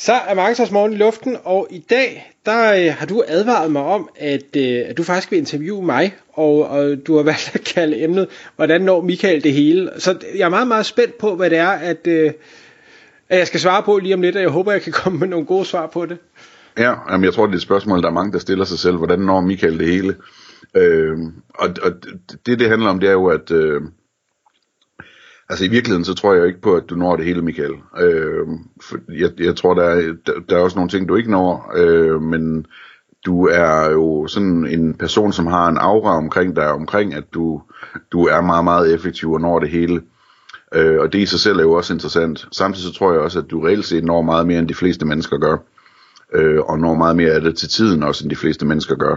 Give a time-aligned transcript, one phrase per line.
[0.00, 3.82] Så er Marketers Morgen i luften, og i dag der øh, har du advaret mig
[3.82, 7.64] om, at, øh, at du faktisk vil interviewe mig, og, og du har valgt at
[7.74, 9.90] kalde emnet, hvordan når Michael det hele.
[9.98, 12.32] Så jeg er meget, meget spændt på, hvad det er, at, øh,
[13.28, 15.28] at jeg skal svare på lige om lidt, og jeg håber, jeg kan komme med
[15.28, 16.18] nogle gode svar på det.
[16.78, 18.96] Ja, jamen jeg tror, det er et spørgsmål, der er mange, der stiller sig selv.
[18.96, 20.16] Hvordan når Michael det hele?
[20.76, 21.18] Øh,
[21.54, 21.92] og, og
[22.46, 23.50] det, det handler om, det er jo, at...
[23.50, 23.80] Øh,
[25.50, 27.74] Altså i virkeligheden, så tror jeg ikke på, at du når det hele, Michael.
[27.98, 28.46] Øh,
[28.82, 31.72] for jeg, jeg tror, der er, der, der er også nogle ting, du ikke når,
[31.76, 32.66] øh, men
[33.26, 37.62] du er jo sådan en person, som har en aura omkring dig, omkring at du,
[38.12, 40.02] du er meget, meget effektiv og når det hele.
[40.74, 42.48] Øh, og det i sig selv er jo også interessant.
[42.52, 45.06] Samtidig så tror jeg også, at du reelt set når meget mere, end de fleste
[45.06, 45.56] mennesker gør.
[46.34, 49.16] Øh, og når meget mere af det til tiden også, end de fleste mennesker gør.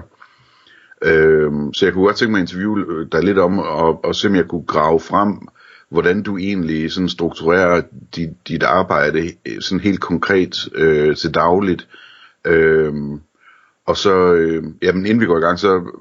[1.01, 4.27] Øh, så jeg kunne godt tænke mig at interviewe dig lidt om, og, og se
[4.27, 5.47] om jeg kunne grave frem,
[5.93, 7.81] hvordan du egentlig sådan strukturerer
[8.15, 11.87] dit, dit arbejde sådan helt konkret øh, til dagligt.
[12.45, 12.93] Øh,
[13.85, 15.91] og så, øh, jamen inden vi går i gang, så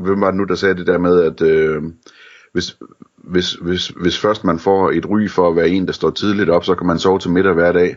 [0.00, 1.82] hvem var det nu, der sagde det der med, at øh,
[2.52, 2.78] hvis,
[3.16, 6.50] hvis, hvis, hvis først man får et ry for at være en, der står tidligt
[6.50, 7.96] op, så kan man sove til middag hver dag.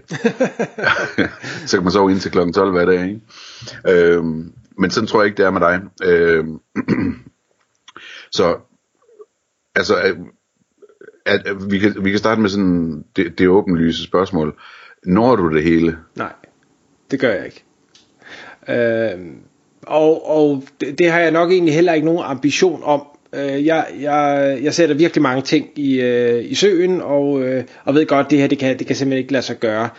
[1.67, 2.51] så kan man sove indtil kl.
[2.51, 3.03] 12 hver dag.
[3.07, 4.15] Ikke?
[4.15, 4.23] Øh,
[4.77, 5.81] men sådan tror jeg ikke, det er med dig.
[6.03, 6.45] Øh,
[8.37, 8.57] så
[9.75, 10.15] altså,
[11.25, 14.59] at, at vi, kan, vi kan starte med sådan det, det åbenlyse spørgsmål.
[15.05, 15.97] Når du det hele?
[16.15, 16.33] Nej,
[17.11, 17.63] det gør jeg ikke.
[18.69, 19.19] Øh,
[19.81, 23.07] og og det, det har jeg nok egentlig heller ikke nogen ambition om.
[23.33, 27.95] Øh, jeg, jeg, jeg sætter virkelig mange ting i, øh, i søen, og, øh, og
[27.95, 29.89] ved godt, det her det kan, det kan simpelthen ikke lade sig gøre.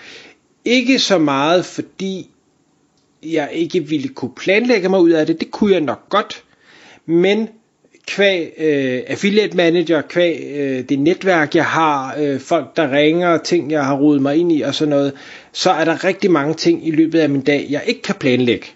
[0.65, 2.31] Ikke så meget, fordi
[3.23, 5.41] jeg ikke ville kunne planlægge mig ud af det.
[5.41, 6.45] Det kunne jeg nok godt.
[7.07, 7.49] Men
[8.07, 13.71] kvæg øh, affiliate manager, kvæg øh, det netværk, jeg har, øh, folk, der ringer, ting,
[13.71, 15.13] jeg har rodet mig ind i og sådan noget,
[15.53, 18.67] så er der rigtig mange ting i løbet af min dag, jeg ikke kan planlægge.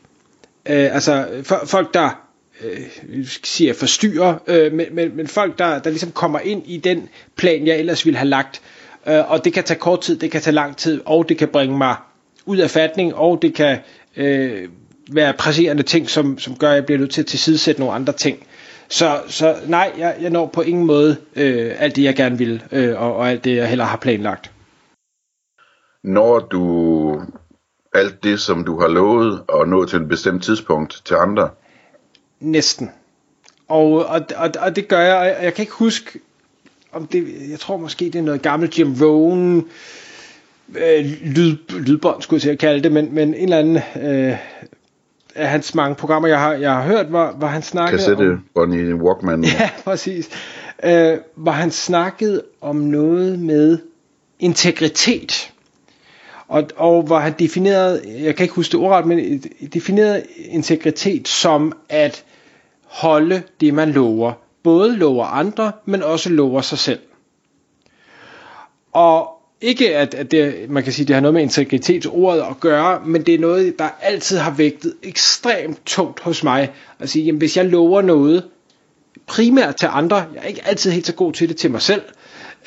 [0.69, 2.26] Øh, altså for, folk, der
[2.64, 7.08] øh, siger forstyrrer, øh, men, men, men folk, der, der ligesom kommer ind i den
[7.36, 8.60] plan, jeg ellers ville have lagt,
[9.06, 11.48] øh, og det kan tage kort tid, det kan tage lang tid, og det kan
[11.48, 11.96] bringe mig
[12.46, 13.78] ud af fatning, og det kan
[14.16, 14.69] øh,
[15.12, 18.12] være presserende ting, som, som gør, at jeg bliver nødt til at tilsidesætte nogle andre
[18.12, 18.38] ting.
[18.90, 22.62] Så, så nej, jeg, jeg når på ingen måde øh, alt det, jeg gerne vil,
[22.72, 24.52] øh, og, og alt det, jeg heller har planlagt.
[26.04, 27.22] Når du
[27.94, 31.50] alt det, som du har lovet, og nå til et bestemt tidspunkt til andre?
[32.40, 32.90] Næsten.
[33.68, 36.20] Og, og, og, og det gør jeg, og jeg kan ikke huske,
[36.92, 39.68] om det, jeg tror måske, det er noget gammelt Jim Rohn,
[40.74, 44.36] øh, lyd, lydbånd, skulle jeg til at kalde det, men, men en eller anden øh,
[45.34, 48.44] af hans mange programmer, jeg har, jeg har hørt, hvor, hvor han snakkede Kassette, om...
[48.54, 49.44] Bonnie Walkman.
[49.60, 50.28] Ja, præcis.
[50.84, 53.78] Øh, hvor han snakkede om noget med
[54.38, 55.52] integritet.
[56.48, 59.38] Og, og hvor han definerede, jeg kan ikke huske det ordret, men
[59.74, 62.24] definerede integritet som at
[62.84, 64.32] holde det, man lover.
[64.62, 67.00] Både lover andre, men også lover sig selv.
[68.92, 73.00] Og ikke at, at det, man kan sige, det har noget med integritetsordet at gøre,
[73.06, 76.71] men det er noget, der altid har vægtet ekstremt tungt hos mig.
[76.98, 78.44] At sige, jamen hvis jeg lover noget,
[79.26, 82.03] primært til andre, jeg er ikke altid helt så god til det til mig selv,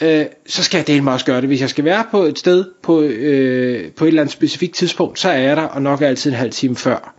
[0.02, 1.50] øh, så skal jeg dele mig også gøre det.
[1.50, 5.20] Hvis jeg skal være på et sted på, øh, på et eller andet specifikt tidspunkt,
[5.20, 7.16] så er jeg der, og nok altid en halv time før.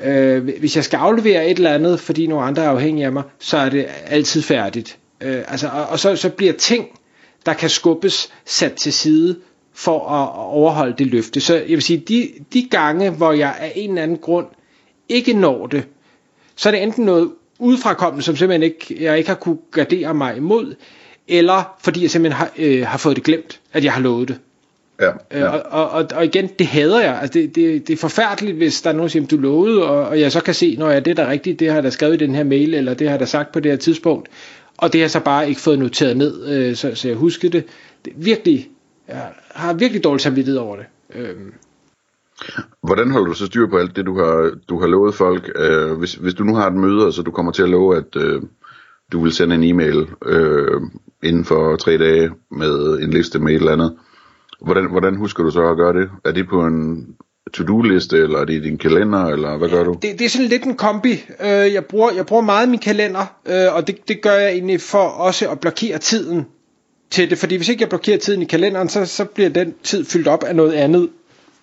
[0.00, 3.22] Øh, hvis jeg skal aflevere et eller andet, fordi nogle andre er afhængige af mig,
[3.38, 4.98] så er det altid færdigt.
[5.20, 6.88] Øh, altså, og, og så, så bliver ting
[7.46, 9.36] der kan skubbes sat til side
[9.74, 11.40] for at overholde det løfte.
[11.40, 14.46] Så jeg vil sige, de, de gange, hvor jeg af en eller anden grund
[15.08, 15.84] ikke når det,
[16.56, 20.36] så er det enten noget udefrakommende, som simpelthen ikke, jeg ikke har kunne gardere mig
[20.36, 20.74] imod,
[21.28, 24.38] eller fordi jeg simpelthen har, øh, har fået det glemt, at jeg har lovet det.
[25.00, 25.56] Ja, ja.
[25.56, 27.18] Øh, og, og, og igen, det hader jeg.
[27.20, 30.08] Altså det, det, det er forfærdeligt, hvis der er nogen, der siger, du lovede, og,
[30.08, 31.90] og jeg så kan se, når jeg det er da rigtigt, det har jeg da
[31.90, 34.28] skrevet i den her mail, eller det har jeg da sagt på det her tidspunkt.
[34.82, 37.50] Og det har jeg så bare ikke fået noteret ned, øh, så, så jeg husker
[37.50, 37.64] det.
[38.04, 38.70] det virkelig,
[39.08, 40.86] jeg har virkelig dårligt samvittighed over det.
[41.14, 41.36] Øh.
[42.82, 45.52] Hvordan holder du så styr på alt det, du har, du har lovet folk?
[45.56, 48.16] Øh, hvis, hvis du nu har et møde, så du kommer til at love, at
[48.16, 48.42] øh,
[49.12, 50.80] du vil sende en e-mail øh,
[51.22, 53.96] inden for tre dage med en liste med et eller andet.
[54.60, 56.10] Hvordan, hvordan husker du så at gøre det?
[56.24, 57.06] Er det på en
[57.52, 59.92] to-do-liste, eller er det i din kalender, eller hvad gør du?
[60.02, 61.24] Det, det er sådan lidt en kombi.
[61.40, 64.80] Øh, jeg, bruger, jeg bruger meget min kalender, øh, og det, det gør jeg egentlig
[64.80, 66.46] for også at blokere tiden
[67.10, 67.38] til det.
[67.38, 70.44] Fordi hvis ikke jeg blokerer tiden i kalenderen, så, så bliver den tid fyldt op
[70.44, 71.08] af noget andet.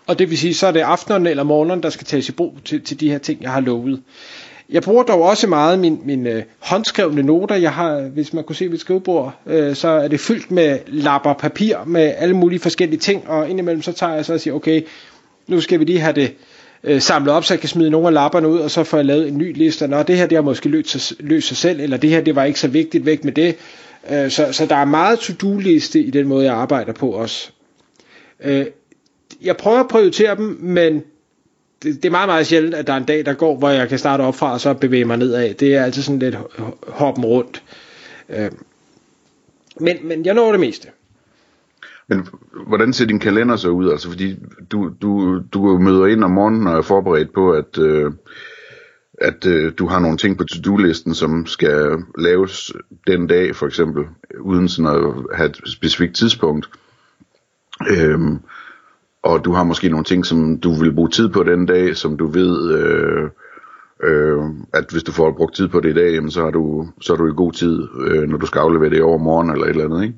[0.07, 2.53] Og det vil sige, så er det aftenerne eller morgenen, der skal tages i brug
[2.65, 4.01] til, til de her ting, jeg har lovet.
[4.69, 7.55] Jeg bruger dog også meget min, min, øh, håndskrevne noter.
[7.55, 11.33] Jeg har, hvis man kunne se mit skrivebord, øh, så er det fyldt med lapper
[11.33, 14.81] papir med alle mulige forskellige ting, og indimellem så tager jeg så og siger, okay,
[15.49, 16.33] nu skal vi lige have det
[16.83, 19.05] øh, samlet op, så jeg kan smide nogle af lapperne ud, og så får jeg
[19.05, 19.87] lavet en ny liste.
[19.87, 22.35] Nå, det her det har måske løst sig, løst sig selv, eller det her det
[22.35, 23.55] var ikke så vigtigt, væk med det.
[24.11, 27.51] Øh, så, så der er meget to-do-liste i den måde, jeg arbejder på også.
[28.43, 28.65] Øh,
[29.41, 31.03] jeg prøver at prioritere dem, men
[31.83, 33.89] det, det er meget, meget sjældent, at der er en dag, der går, hvor jeg
[33.89, 35.53] kan starte op fra, og så bevæge mig nedad.
[35.53, 36.35] Det er altid sådan lidt
[36.87, 37.63] hoppen rundt.
[38.29, 38.51] Øh,
[39.79, 40.87] men, men jeg når det meste.
[42.09, 42.27] Men
[42.67, 43.89] hvordan ser din kalender så ud?
[43.91, 44.35] Altså fordi
[44.71, 48.11] du, du, du møder ind om morgenen og er forberedt på, at, øh,
[49.21, 52.71] at øh, du har nogle ting på to-do-listen, som skal laves
[53.07, 54.03] den dag for eksempel,
[54.39, 56.69] uden sådan at have et specifikt tidspunkt.
[57.89, 58.39] Øhm,
[59.23, 62.17] og du har måske nogle ting, som du vil bruge tid på den dag, som
[62.17, 63.29] du ved, øh,
[64.03, 66.87] øh, at hvis du får brugt tid på det i dag, jamen, så, har du,
[67.01, 69.65] så er du i god tid, øh, når du skal aflevere det over morgen eller
[69.65, 70.03] et eller andet.
[70.03, 70.15] Ikke?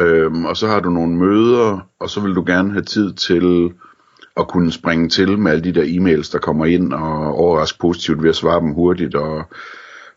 [0.00, 3.72] Øhm, og så har du nogle møder, og så vil du gerne have tid til
[4.36, 8.22] at kunne springe til med alle de der e-mails, der kommer ind, og overraske positivt
[8.22, 9.44] ved at svare dem hurtigt, og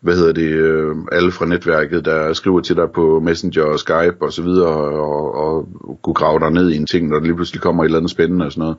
[0.01, 4.17] hvad hedder det, øh, alle fra netværket, der skriver til dig på Messenger og Skype
[4.21, 5.67] og så videre, og, og
[6.03, 8.11] kunne grave dig ned i en ting, når der lige pludselig kommer et eller andet
[8.11, 8.77] spændende og sådan noget.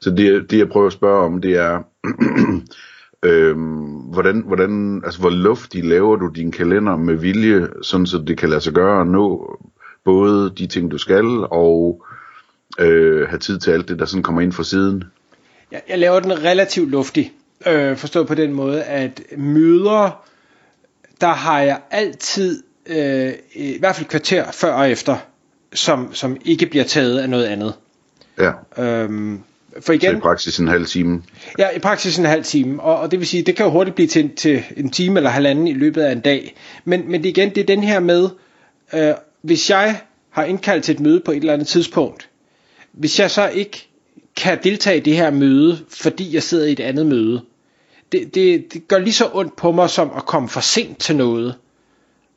[0.00, 1.78] Så det, det jeg prøver at spørge om, det er,
[3.30, 8.38] øhm, hvordan, hvordan, altså hvor luftig laver du din kalender med vilje, sådan så det
[8.38, 9.58] kan lade sig gøre at nå
[10.06, 12.04] både de ting, du skal, og
[12.78, 15.04] øh, have tid til alt det, der sådan kommer ind fra siden?
[15.72, 17.32] Jeg, jeg laver den relativt luftig,
[17.66, 20.24] øh, forstået på den måde, at møder,
[21.20, 25.16] der har jeg altid, øh, i hvert fald kvarter før og efter,
[25.74, 27.74] som, som ikke bliver taget af noget andet.
[28.38, 28.52] Ja.
[28.78, 29.40] Øhm,
[29.80, 31.22] for igen, så i praksis en halv time?
[31.58, 33.94] Ja, i praksis en halv time, og, og det vil sige, det kan jo hurtigt
[33.94, 36.54] blive til, til en time eller halvanden i løbet af en dag.
[36.84, 38.28] Men, men igen, det er den her med,
[38.94, 39.14] øh,
[39.46, 40.00] hvis jeg
[40.30, 42.28] har indkaldt til et møde på et eller andet tidspunkt,
[42.92, 43.88] hvis jeg så ikke
[44.36, 47.40] kan deltage i det her møde, fordi jeg sidder i et andet møde,
[48.12, 51.16] det, det, det gør lige så ondt på mig som at komme for sent til
[51.16, 51.54] noget.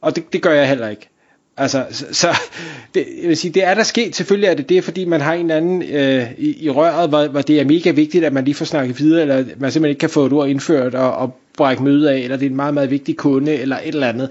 [0.02, 1.10] Og det, det gør jeg heller ikke.
[1.58, 2.28] Altså, så, så
[2.94, 4.16] det, jeg vil sige, det er der sket.
[4.16, 7.42] Selvfølgelig er det det, fordi man har en anden øh, i, i røret, hvor, hvor
[7.42, 10.10] det er mega vigtigt, at man lige får snakket videre, eller man simpelthen ikke kan
[10.10, 12.92] få et ord indført og, og brække møde af, eller det er en meget, meget
[12.92, 14.30] vigtig kunde, eller et eller andet.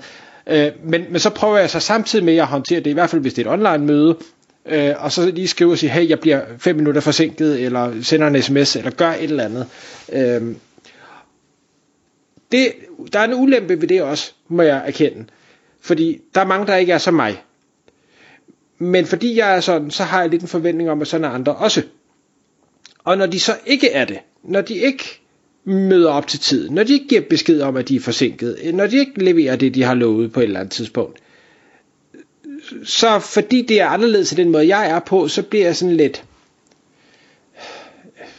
[0.49, 3.23] Øh, men, men så prøver jeg så samtidig med at håndtere det, i hvert fald
[3.23, 4.17] hvis det er et online møde,
[4.67, 8.27] øh, og så lige skrive og sige, hey, jeg bliver fem minutter forsinket, eller sender
[8.27, 9.67] en sms, eller gør et eller andet.
[10.13, 10.55] Øh,
[12.53, 12.73] det,
[13.13, 15.25] der er en ulempe ved det også, må jeg erkende.
[15.81, 17.43] Fordi der er mange, der ikke er som mig.
[18.79, 21.29] Men fordi jeg er sådan, så har jeg lidt en forventning om, at sådan er
[21.29, 21.83] andre også.
[23.05, 25.21] Og når de så ikke er det, når de ikke
[25.69, 28.75] møder op til tiden, når de ikke giver besked om, at de er forsinket, øh,
[28.75, 31.19] når de ikke leverer det, de har lovet på et eller andet tidspunkt,
[32.85, 35.97] så fordi det er anderledes af den måde, jeg er på, så bliver jeg sådan
[35.97, 36.25] lidt,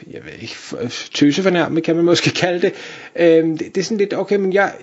[0.08, 2.74] øh, jeg ved ikke, øh, tøsefornærmet kan man måske kalde det.
[3.16, 4.74] Øhm, det, det er sådan lidt, okay, men jeg,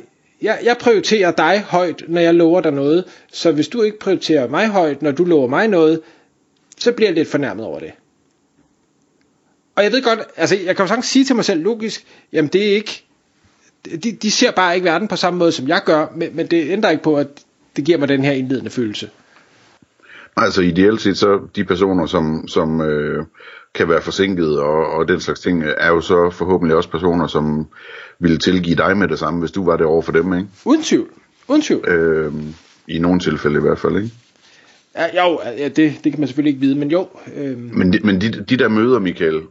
[0.42, 4.48] jeg, jeg prioriterer dig højt, når jeg lover dig noget, så hvis du ikke prioriterer
[4.48, 6.00] mig højt, når du lover mig noget,
[6.78, 7.92] så bliver jeg lidt fornærmet over det.
[9.76, 12.48] Og jeg ved godt, altså jeg kan jo sagtens sige til mig selv logisk, jamen
[12.48, 13.04] det er ikke,
[14.02, 16.70] de, de ser bare ikke verden på samme måde som jeg gør, men, men det
[16.70, 17.26] ændrer ikke på, at
[17.76, 19.10] det giver mig den her indledende følelse.
[20.36, 23.24] Altså ideelt set, så de personer, som, som øh,
[23.74, 27.66] kan være forsinket og, og den slags ting, er jo så forhåbentlig også personer, som
[28.18, 30.48] ville tilgive dig med det samme, hvis du var det over for dem, ikke?
[30.64, 31.08] Uden tvivl.
[31.48, 31.88] Uden tvivl.
[31.88, 32.32] Øh,
[32.88, 34.10] I nogle tilfælde i hvert fald, ikke?
[34.96, 37.08] Ja, jo, ja, det, det kan man selvfølgelig ikke vide, men jo.
[37.36, 37.58] Øh...
[37.58, 39.42] Men, de, men de, de der møder, Michael,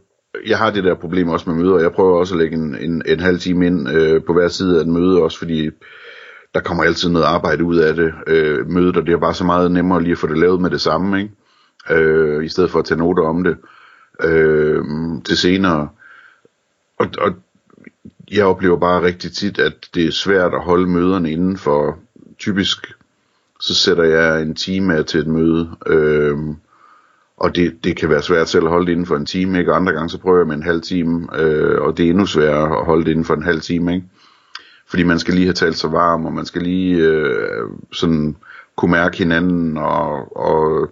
[0.46, 1.78] jeg har det der problem også med møder.
[1.78, 4.76] Jeg prøver også at lægge en, en, en halv time ind øh, på hver side
[4.76, 5.70] af et møde, også fordi
[6.54, 8.12] der kommer altid noget arbejde ud af det.
[8.26, 10.70] Øh, mødet, og det er bare så meget nemmere lige at få det lavet med
[10.70, 11.32] det samme, ikke?
[11.90, 13.56] Øh, i stedet for at tage noter om det
[14.22, 14.84] øh,
[15.24, 15.88] til senere.
[16.98, 17.34] Og, og
[18.30, 21.98] jeg oplever bare rigtig tit, at det er svært at holde møderne inden for
[22.38, 22.94] typisk,
[23.60, 26.38] så sætter jeg en time af til et møde, øh,
[27.36, 29.72] og det, det kan være svært selv at holde det inden for en time, ikke?
[29.72, 32.26] Og andre gange så prøver jeg med en halv time, øh, og det er endnu
[32.26, 34.06] sværere at holde det inden for en halv time, ikke?
[34.88, 38.36] Fordi man skal lige have talt sig varm, og man skal lige øh, sådan
[38.76, 40.90] kunne mærke hinanden, og, og,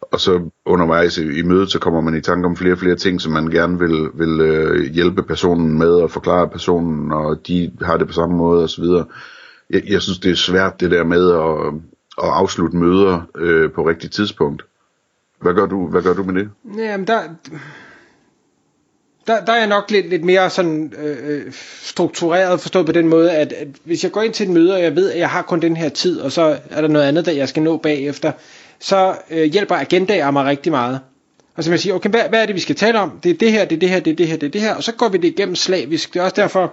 [0.00, 2.96] og så undervejs i, i mødet, så kommer man i tanke om flere og flere
[2.96, 7.72] ting, som man gerne vil, vil øh, hjælpe personen med og forklare personen, og de
[7.82, 8.84] har det på samme måde osv.
[9.70, 11.74] Jeg, jeg synes, det er svært det der med at,
[12.26, 14.64] at afslutte møder øh, på rigtigt tidspunkt.
[15.40, 16.50] Hvad gør du, hvad gør du med det?
[16.78, 17.22] Jamen, der,
[19.26, 23.08] der, der er jeg nok lidt, lidt mere sådan øh, øh, struktureret forstået på den
[23.08, 25.30] måde, at, at hvis jeg går ind til et møde, og jeg ved, at jeg
[25.30, 27.76] har kun den her tid, og så er der noget andet, der jeg skal nå
[27.76, 28.32] bagefter,
[28.78, 31.00] så øh, hjælper agendaer mig rigtig meget.
[31.56, 33.10] Og så man siger, okay, hvad, hvad er det, vi skal tale om?
[33.22, 34.60] Det er det her, det er det her, det er det her, det er det
[34.60, 36.14] her, og så går vi det igennem slavisk.
[36.14, 36.68] Det er også derfor, øh,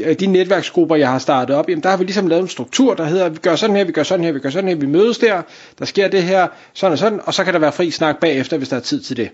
[0.00, 2.94] Øh, de netværksgrupper, jeg har startet op, jamen der har vi ligesom lavet en struktur,
[2.94, 4.86] der hedder, vi gør sådan her, vi gør sådan her, vi gør sådan her, vi
[4.86, 5.42] mødes der,
[5.78, 8.56] der sker det her, sådan og sådan, og så kan der være fri snak bagefter,
[8.56, 9.30] hvis der er tid til det.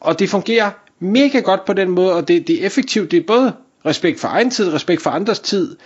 [0.00, 0.70] Og det fungerer
[1.00, 3.10] mega godt på den måde, og det, det er effektivt.
[3.10, 3.52] Det er både
[3.86, 5.76] respekt for egen tid, respekt for andres tid.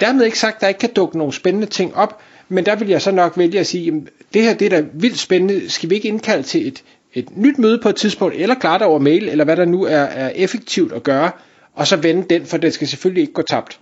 [0.00, 2.88] Dermed ikke sagt, at der ikke kan dukke nogle spændende ting op, men der vil
[2.88, 5.70] jeg så nok vælge at sige, jamen, det her det er da vildt spændende.
[5.70, 6.82] Skal vi ikke indkalde til et,
[7.14, 9.84] et nyt møde på et tidspunkt, eller klare det over mail, eller hvad der nu
[9.84, 11.30] er, er effektivt at gøre,
[11.78, 13.80] og så vende den, for den skal selvfølgelig ikke gå tabt.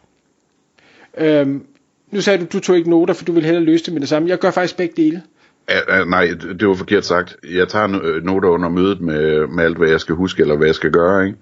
[1.18, 1.66] Øhm,
[2.12, 4.08] nu sagde du, du tog ikke noter, for du vil hellere løse det med det
[4.08, 4.28] samme.
[4.28, 5.22] Jeg gør faktisk begge dele.
[5.70, 6.28] Ja, nej,
[6.60, 7.36] det var forkert sagt.
[7.50, 10.66] Jeg tager øh, noter under mødet med, med alt, hvad jeg skal huske, eller hvad
[10.66, 11.38] jeg skal gøre, ikke?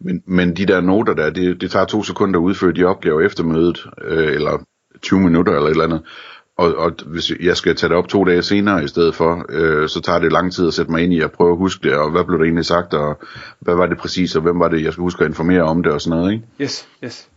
[0.00, 3.20] Men, men de der noter der, det, det tager to sekunder at udføre de opgaver
[3.20, 4.64] efter mødet, øh, eller
[5.02, 6.02] 20 minutter eller et eller andet.
[6.56, 9.88] Og, og hvis jeg skal tage det op to dage senere i stedet for, øh,
[9.88, 11.96] så tager det lang tid at sætte mig ind i at prøve at huske det,
[11.96, 13.18] og hvad blev der egentlig sagt, og
[13.60, 15.92] hvad var det præcis, og hvem var det, jeg skal huske at informere om det
[15.92, 16.44] og sådan noget, ikke?
[16.60, 17.28] Yes, yes.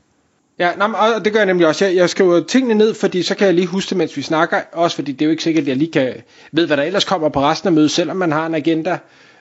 [0.60, 1.86] Ja, nej, og det gør jeg nemlig også.
[1.86, 4.58] Jeg, jeg skriver tingene ned, fordi så kan jeg lige huske det, mens vi snakker.
[4.72, 6.14] Også fordi det er jo ikke sikkert, at jeg lige kan
[6.52, 8.98] ved, hvad der ellers kommer på resten af mødet, selvom man har en agenda.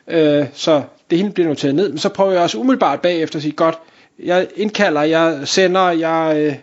[0.09, 1.89] Øh, så det hele bliver noteret ned.
[1.89, 3.79] Men så prøver jeg også umiddelbart bagefter at sige, godt,
[4.19, 6.55] jeg indkalder, jeg sender, jeg øh,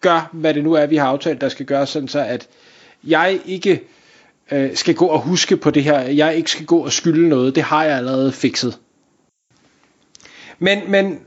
[0.00, 2.48] gør, hvad det nu er, vi har aftalt, der skal gøres, sådan så at
[3.06, 3.82] jeg ikke
[4.52, 6.00] øh, skal gå og huske på det her.
[6.00, 7.54] Jeg ikke skal gå og skylde noget.
[7.54, 8.78] Det har jeg allerede fikset.
[10.58, 11.20] Men, men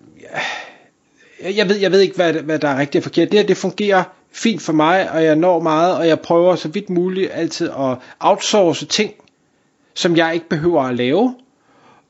[1.44, 3.32] øh, jeg ved, jeg ved ikke, hvad, hvad der er rigtigt og forkert.
[3.32, 6.68] Det her, det fungerer fint for mig, og jeg når meget, og jeg prøver så
[6.68, 9.14] vidt muligt altid at outsource ting,
[9.94, 11.36] som jeg ikke behøver at lave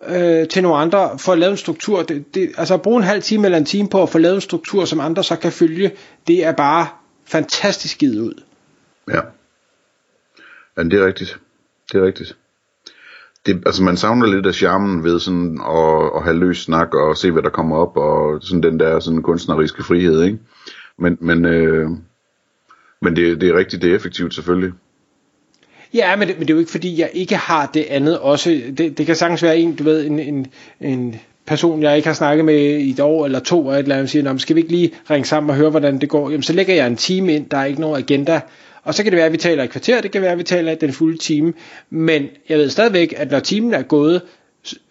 [0.07, 2.03] øh, til nogle andre, for at lave en struktur.
[2.03, 4.35] Det, det, altså at bruge en halv time eller en time på at få lavet
[4.35, 5.91] en struktur, som andre så kan følge,
[6.27, 6.87] det er bare
[7.25, 8.43] fantastisk givet ud.
[9.13, 9.19] Ja.
[10.77, 11.39] Ja, det er rigtigt.
[11.91, 12.37] Det er rigtigt
[13.47, 17.17] det, altså man savner lidt af charmen ved sådan at, at have løs snak og
[17.17, 20.37] se hvad der kommer op og sådan den der sådan kunstneriske frihed, ikke?
[20.99, 21.89] Men, men, øh,
[23.01, 24.71] men det, det er rigtigt, det er effektivt selvfølgelig.
[25.93, 28.61] Ja, men det, men det er jo ikke fordi jeg ikke har det andet også.
[28.77, 30.47] Det, det kan sagtens være en, du ved, en, en,
[30.81, 31.15] en
[31.45, 34.09] person, jeg ikke har snakket med i et år eller to, og et eller andet,
[34.09, 36.29] siger, skal vi ikke lige ringe sammen og høre, hvordan det går?
[36.29, 38.41] Jamen, så lægger jeg en time ind, der er ikke nogen agenda,
[38.87, 40.43] og så kan det være, at vi taler i kvarter, det kan være, at vi
[40.43, 41.53] taler den fulde time.
[41.89, 44.21] Men jeg ved stadigvæk, at når timen er gået,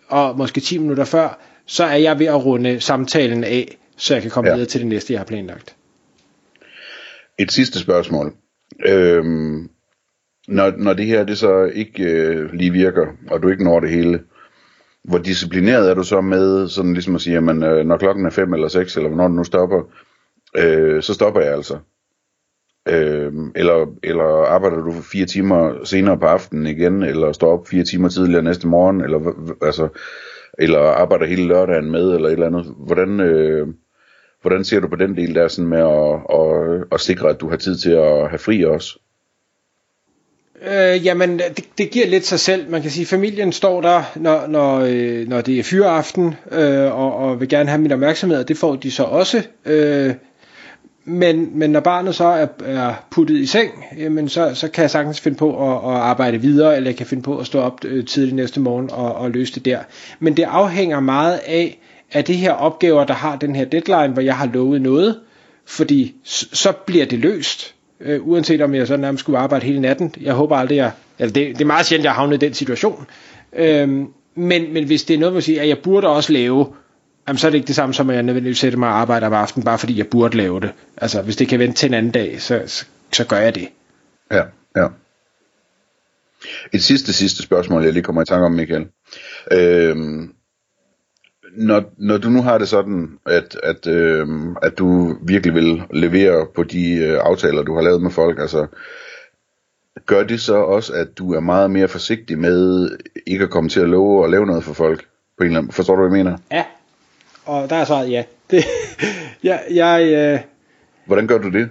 [0.09, 4.23] og måske 10 minutter før, så er jeg ved at runde samtalen af, så jeg
[4.23, 4.55] kan komme ja.
[4.55, 5.77] videre til det næste, jeg har planlagt.
[7.39, 8.35] Et sidste spørgsmål.
[8.87, 9.69] Øhm,
[10.49, 13.91] når, når det her det så ikke øh, lige virker, og du ikke når det
[13.91, 14.21] hele,
[15.05, 18.27] hvor disciplineret er du så med, sådan ligesom at sige, at man, øh, når klokken
[18.27, 19.83] er 5 eller 6, eller hvornår den nu stopper,
[20.57, 21.79] øh, så stopper jeg altså.
[22.87, 27.85] Øh, eller, eller arbejder du fire timer senere på aftenen igen, eller står op fire
[27.85, 29.89] timer tidligere næste morgen, eller, altså,
[30.59, 32.75] eller arbejder hele lørdagen med, eller et eller andet.
[32.79, 33.69] Hvordan, øh,
[34.43, 37.49] hvordan ser du på den del der sådan med at, at, at sikre, at du
[37.49, 38.99] har tid til at have fri også?
[40.63, 42.71] Øh, jamen, det, det giver lidt sig selv.
[42.71, 46.99] Man kan sige, at familien står der, når, når, øh, når det er fyreaften, øh,
[46.99, 49.43] og, og vil gerne have min opmærksomhed, og det får de så også.
[49.65, 50.15] Øh,
[51.09, 54.91] men, men når barnet så er, er puttet i seng, jamen så, så kan jeg
[54.91, 57.85] sagtens finde på at, at arbejde videre, eller jeg kan finde på at stå op
[57.85, 59.79] øh, tidlig næste morgen og, og løse det der.
[60.19, 61.79] Men det afhænger meget af,
[62.13, 65.19] at det her opgaver, der har den her deadline, hvor jeg har lovet noget,
[65.67, 66.15] fordi
[66.53, 67.75] så bliver det løst.
[68.01, 70.15] Øh, uanset om jeg så nærmest skulle arbejde hele natten.
[70.21, 72.55] Jeg håber aldrig, jeg, eller det, det er meget sjældent, jeg har havnet i den
[72.55, 73.07] situation.
[73.53, 73.89] Øh,
[74.35, 76.67] men, men hvis det er noget, man siger, at jeg burde også lave
[77.29, 79.27] jamen, så er det ikke det samme som, at jeg nødvendigvis sætter mig og arbejder
[79.27, 80.73] om aftenen, bare fordi jeg burde lave det.
[80.97, 83.69] Altså, hvis det kan vente til en anden dag, så, så, så gør jeg det.
[84.31, 84.43] Ja,
[84.77, 84.87] ja.
[86.73, 88.87] Et sidste, sidste spørgsmål, jeg lige kommer i tanke om, Michael.
[89.53, 90.33] Øhm,
[91.57, 96.47] når, når du nu har det sådan, at, at, øhm, at du virkelig vil levere
[96.55, 98.67] på de øh, aftaler, du har lavet med folk, altså,
[100.07, 102.91] gør det så også, at du er meget mere forsigtig med
[103.27, 105.07] ikke at komme til at love og lave noget for folk?
[105.39, 106.39] På en eller anden, forstår du, hvad jeg mener?
[106.51, 106.65] Ja,
[107.47, 108.23] og der er svaret ja.
[108.51, 108.65] Det,
[109.43, 110.41] jeg, jeg, øh,
[111.07, 111.71] Hvordan gør du det?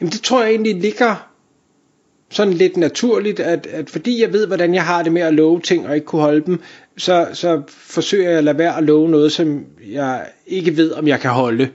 [0.00, 1.28] Jamen det tror jeg egentlig ligger
[2.30, 5.60] sådan lidt naturligt, at, at fordi jeg ved, hvordan jeg har det med at love
[5.60, 6.60] ting og ikke kunne holde dem,
[6.96, 11.08] så, så forsøger jeg at lade være at love noget, som jeg ikke ved, om
[11.08, 11.68] jeg kan holde.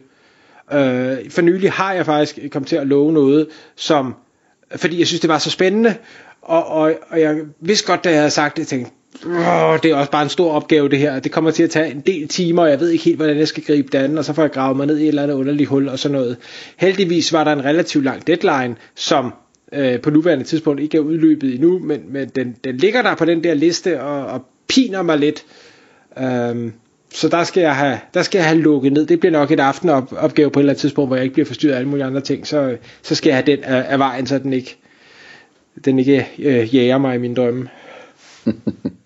[0.74, 4.16] Øh, for nylig har jeg faktisk kommet til at love noget, som,
[4.76, 5.96] fordi jeg synes, det var så spændende,
[6.42, 8.92] og, og, og jeg vidste godt, da jeg havde sagt det, jeg tænkte,
[9.84, 11.20] det er også bare en stor opgave det her.
[11.20, 13.48] Det kommer til at tage en del timer, og jeg ved ikke helt, hvordan jeg
[13.48, 15.36] skal gribe det an, og så får jeg gravet mig ned i et eller andet
[15.36, 16.38] underligt hul og sådan noget.
[16.78, 19.34] Heldigvis var der en relativt lang deadline, som
[19.74, 23.26] øh, på nuværende tidspunkt ikke er udløbet endnu, men, men den, den ligger der på
[23.26, 25.46] den der liste og, og piner mig lidt.
[26.20, 26.74] Øhm,
[27.14, 29.06] så der skal, jeg have, der skal jeg have lukket ned.
[29.06, 31.74] Det bliver nok et aftenopgave på et eller andet tidspunkt, hvor jeg ikke bliver forstyrret
[31.74, 32.48] af alle mulige andre ting.
[32.48, 34.78] Så, så skal jeg have den af, af vejen, så den ikke,
[35.86, 37.70] den ikke øh, jager mig i mine drømme.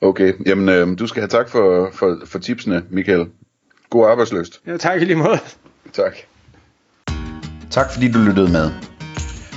[0.00, 3.26] okay, jamen øh, du skal have tak for, for, for tipsene, Michael.
[3.90, 4.60] God arbejdsløst.
[4.66, 5.38] Ja, tak i lige måde.
[5.92, 6.16] Tak.
[7.70, 8.70] Tak fordi du lyttede med.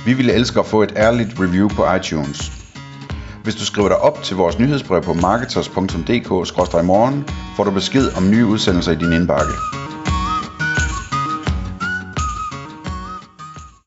[0.06, 2.52] Vi ville elske at få et ærligt review på iTunes.
[3.42, 7.24] Hvis du skriver dig op til vores nyhedsbrev på marketers.dk-morgen,
[7.56, 9.52] får du besked om nye udsendelser i din indbakke.